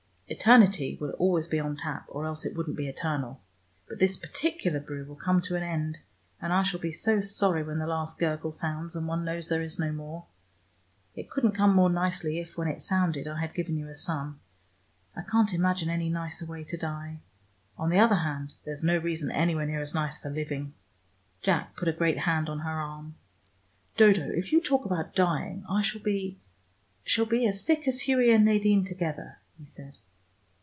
Eternity 0.33 0.97
will 1.01 1.09
always 1.19 1.45
be 1.45 1.59
on 1.59 1.75
tap, 1.75 2.05
or 2.07 2.25
else 2.25 2.45
it 2.45 2.55
wouldn't 2.55 2.77
be 2.77 2.87
eternal. 2.87 3.41
But 3.85 3.99
this 3.99 4.15
particular 4.15 4.79
brew 4.79 5.03
will 5.03 5.17
come 5.17 5.41
to 5.41 5.57
an 5.57 5.61
end, 5.63 5.97
and 6.41 6.53
I 6.53 6.63
shall 6.63 6.79
be 6.79 6.93
so 6.93 7.19
sorry 7.19 7.61
when 7.63 7.79
the 7.79 7.85
last 7.85 8.17
gurgle 8.17 8.53
sounds, 8.53 8.95
and 8.95 9.07
one 9.09 9.25
knows 9.25 9.49
there 9.49 9.61
is 9.61 9.77
no 9.77 9.91
more. 9.91 10.23
It 11.15 11.29
couldn't 11.29 11.51
come 11.51 11.75
more 11.75 11.89
nicely, 11.89 12.39
if 12.39 12.55
when 12.57 12.69
it 12.69 12.81
sounded, 12.81 13.27
I 13.27 13.41
had 13.41 13.53
given 13.53 13.75
you 13.75 13.89
a 13.89 13.93
son. 13.93 14.39
I 15.17 15.21
can't 15.21 15.53
imagine 15.53 15.89
any 15.89 16.07
nicer 16.09 16.45
way 16.45 16.63
to 16.63 16.77
die. 16.77 17.19
On 17.77 17.89
the 17.89 17.99
other 17.99 18.15
hand, 18.15 18.53
there's 18.63 18.85
no 18.85 18.97
reason 18.97 19.31
anywhere 19.31 19.65
near 19.65 19.81
as 19.81 19.93
nice 19.93 20.17
for 20.17 20.29
living." 20.29 20.73
Jack 21.41 21.75
put 21.75 21.89
a 21.89 21.91
great 21.91 22.19
hand 22.19 22.47
on 22.47 22.59
her 22.59 22.71
arm. 22.79 23.15
"Dodo, 23.97 24.29
if 24.31 24.53
you 24.53 24.61
talk 24.61 24.85
about 24.85 25.13
dying, 25.13 25.65
I 25.69 25.81
shall 25.81 26.01
be 26.01 26.39
shall 27.03 27.25
be 27.25 27.45
as 27.49 27.59
sick 27.65 27.85
as 27.85 28.03
Hughie 28.03 28.31
and 28.31 28.45
Nadine 28.45 28.85
together," 28.85 29.37
he 29.59 29.65
said. 29.65 29.97